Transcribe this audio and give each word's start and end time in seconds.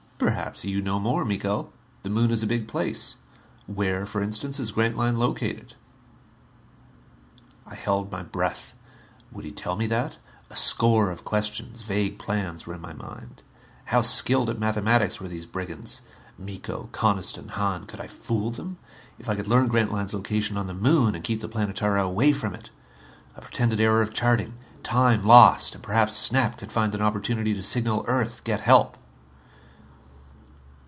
"Perhaps 0.23 0.65
you 0.65 0.83
know 0.83 0.99
more, 0.99 1.25
Miko. 1.25 1.73
The 2.03 2.09
Moon 2.11 2.29
is 2.29 2.43
a 2.43 2.47
big 2.47 2.67
place. 2.67 3.17
Where, 3.65 4.05
for 4.05 4.21
instance, 4.21 4.59
is 4.59 4.69
Grantline 4.69 5.17
located?" 5.17 5.73
I 7.65 7.73
held 7.73 8.11
my 8.11 8.21
breath. 8.21 8.75
Would 9.31 9.45
he 9.45 9.51
tell 9.51 9.75
me 9.75 9.87
that? 9.87 10.19
A 10.51 10.55
score 10.55 11.09
of 11.09 11.25
questions 11.25 11.81
vague 11.81 12.19
plans 12.19 12.67
were 12.67 12.75
in 12.75 12.81
my 12.81 12.93
mind. 12.93 13.41
How 13.85 14.03
skilled 14.03 14.51
at 14.51 14.59
mathematics 14.59 15.19
were 15.19 15.27
these 15.27 15.47
brigands? 15.47 16.03
Miko, 16.37 16.89
Coniston, 16.91 17.47
Hahn 17.47 17.87
could 17.87 17.99
I 17.99 18.05
fool 18.05 18.51
them? 18.51 18.77
If 19.17 19.27
I 19.27 19.35
could 19.35 19.47
learn 19.47 19.65
Grantline's 19.65 20.13
location 20.13 20.55
on 20.55 20.67
the 20.67 20.75
Moon, 20.75 21.15
and 21.15 21.23
keep 21.23 21.41
the 21.41 21.49
Planetara 21.49 22.03
away 22.03 22.31
from 22.31 22.53
it. 22.53 22.69
A 23.35 23.41
pretended 23.41 23.81
error 23.81 24.03
of 24.03 24.13
charting. 24.13 24.53
Time 24.83 25.23
lost 25.23 25.73
and 25.73 25.83
perhaps 25.83 26.15
Snap 26.15 26.59
could 26.59 26.71
find 26.71 26.93
an 26.93 27.01
opportunity 27.01 27.55
to 27.55 27.63
signal 27.63 28.05
Earth, 28.07 28.43
get 28.43 28.61
help. 28.61 28.99